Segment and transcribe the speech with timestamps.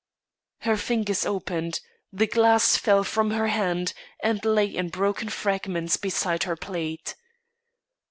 [0.61, 1.79] "Her fingers opened;
[2.11, 3.93] the glass fell from her hand,
[4.23, 7.15] and lay in broken fragments beside her plate.